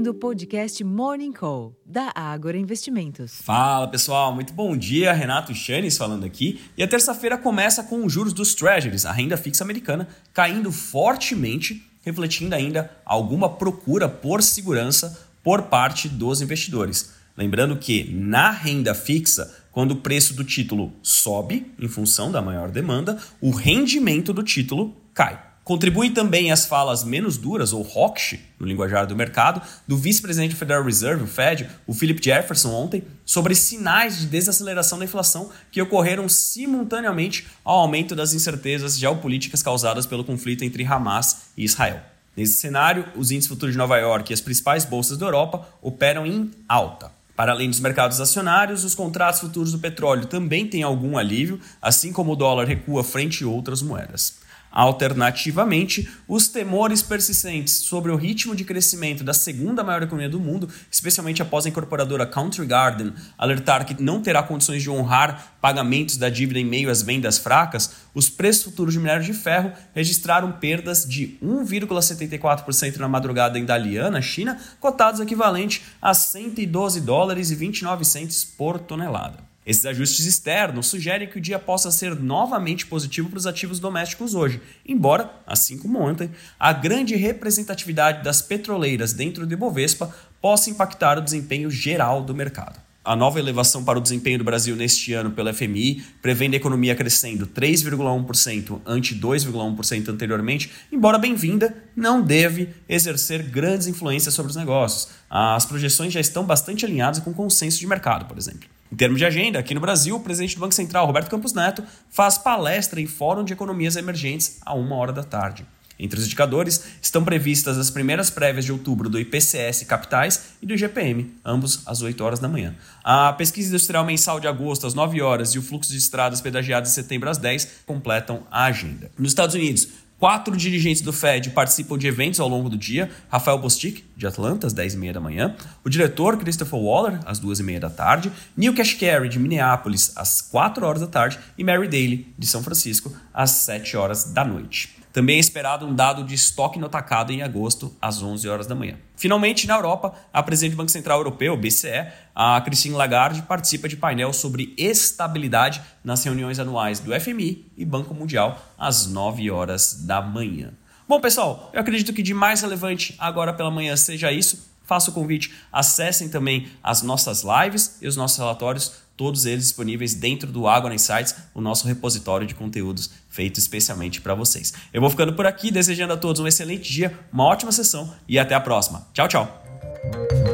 [0.00, 3.34] ouvindo o podcast Morning Call, da Ágora Investimentos.
[3.42, 5.12] Fala pessoal, muito bom dia.
[5.12, 6.58] Renato Chanes falando aqui.
[6.74, 11.84] E a terça-feira começa com os juros dos Treasuries, a renda fixa americana, caindo fortemente,
[12.02, 17.12] refletindo ainda alguma procura por segurança por parte dos investidores.
[17.36, 22.70] Lembrando que na renda fixa, quando o preço do título sobe em função da maior
[22.70, 25.49] demanda, o rendimento do título cai.
[25.62, 30.58] Contribui também as falas menos duras, ou hawkish, no linguajar do mercado, do vice-presidente do
[30.58, 35.80] Federal Reserve, o Fed, o Philip Jefferson, ontem, sobre sinais de desaceleração da inflação que
[35.80, 42.00] ocorreram simultaneamente ao aumento das incertezas geopolíticas causadas pelo conflito entre Hamas e Israel.
[42.36, 46.24] Nesse cenário, os índices futuros de Nova York e as principais bolsas da Europa operam
[46.26, 47.12] em alta.
[47.36, 52.12] Para além dos mercados acionários, os contratos futuros do petróleo também têm algum alívio, assim
[52.12, 54.39] como o dólar recua frente a outras moedas.
[54.70, 60.68] Alternativamente, os temores persistentes sobre o ritmo de crescimento da segunda maior economia do mundo,
[60.90, 66.28] especialmente após a incorporadora Country Garden alertar que não terá condições de honrar pagamentos da
[66.28, 71.04] dívida em meio às vendas fracas, os preços futuros de minério de ferro registraram perdas
[71.04, 78.44] de 1,74% na madrugada em Dalian, China, cotados equivalente a 112 dólares e 29 centes
[78.44, 79.49] por tonelada.
[79.70, 84.34] Esses ajustes externos sugerem que o dia possa ser novamente positivo para os ativos domésticos
[84.34, 91.18] hoje, embora, assim como ontem, a grande representatividade das petroleiras dentro do Ibovespa possa impactar
[91.18, 92.80] o desempenho geral do mercado.
[93.04, 96.96] A nova elevação para o desempenho do Brasil neste ano pela FMI, prevendo a economia
[96.96, 105.10] crescendo 3,1% ante 2,1% anteriormente, embora bem-vinda, não deve exercer grandes influências sobre os negócios.
[105.30, 108.68] As projeções já estão bastante alinhadas com o consenso de mercado, por exemplo.
[108.92, 111.84] Em termos de agenda, aqui no Brasil, o presidente do Banco Central, Roberto Campos Neto,
[112.08, 115.64] faz palestra em Fórum de Economias Emergentes a uma hora da tarde.
[115.96, 120.72] Entre os indicadores estão previstas as primeiras prévias de outubro do IPCS Capitais e do
[120.72, 122.74] IGPM, ambos às 8 horas da manhã.
[123.04, 126.88] A pesquisa industrial mensal de agosto às 9 horas e o fluxo de estradas pedagiadas
[126.88, 129.10] de setembro às 10 completam a agenda.
[129.18, 129.88] Nos Estados Unidos,
[130.20, 133.10] Quatro dirigentes do Fed participam de eventos ao longo do dia.
[133.30, 135.56] Rafael Bostic, de Atlanta, às 10h30 da manhã.
[135.82, 138.30] O diretor, Christopher Waller, às 2h30 da tarde.
[138.54, 141.38] Neil Kashkari, de Minneapolis, às 4 horas da tarde.
[141.56, 144.99] E Mary Daly, de São Francisco, às 7 horas da noite.
[145.12, 148.74] Também é esperado um dado de estoque no atacado em agosto, às 11 horas da
[148.74, 148.96] manhã.
[149.16, 153.96] Finalmente, na Europa, a presidente do Banco Central Europeu, BCE, a Christine Lagarde, participa de
[153.96, 160.22] painel sobre estabilidade nas reuniões anuais do FMI e Banco Mundial, às 9 horas da
[160.22, 160.72] manhã.
[161.08, 164.69] Bom, pessoal, eu acredito que de mais relevante agora pela manhã seja isso.
[164.90, 170.14] Faço o convite, acessem também as nossas lives e os nossos relatórios todos eles disponíveis
[170.14, 174.72] dentro do Agora Insights, o nosso repositório de conteúdos feito especialmente para vocês.
[174.92, 178.36] Eu vou ficando por aqui, desejando a todos um excelente dia, uma ótima sessão e
[178.36, 179.06] até a próxima.
[179.12, 180.49] Tchau, tchau!